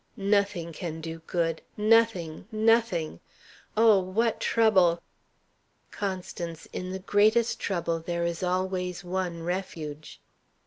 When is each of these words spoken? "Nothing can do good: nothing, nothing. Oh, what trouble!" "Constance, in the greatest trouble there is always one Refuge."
"Nothing 0.17 0.73
can 0.73 0.99
do 0.99 1.19
good: 1.27 1.61
nothing, 1.77 2.47
nothing. 2.51 3.19
Oh, 3.77 3.99
what 3.99 4.39
trouble!" 4.39 4.99
"Constance, 5.91 6.67
in 6.73 6.89
the 6.89 6.97
greatest 6.97 7.59
trouble 7.59 7.99
there 7.99 8.25
is 8.25 8.41
always 8.41 9.03
one 9.03 9.43
Refuge." 9.43 10.19